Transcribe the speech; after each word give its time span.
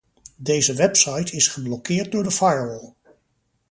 Deze 0.37 0.73
website 0.73 1.35
is 1.35 1.47
geblokkeerd 1.47 2.11
door 2.11 2.23
de 2.23 2.31
firewall. 2.31 2.93